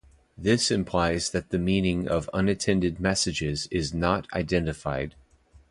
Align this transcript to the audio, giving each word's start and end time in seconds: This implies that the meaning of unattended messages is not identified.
This 0.35 0.71
implies 0.71 1.29
that 1.29 1.49
the 1.51 1.59
meaning 1.59 2.07
of 2.07 2.27
unattended 2.33 2.99
messages 2.99 3.67
is 3.69 3.93
not 3.93 4.25
identified. 4.33 5.13